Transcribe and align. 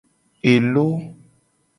Elo. 0.51 0.87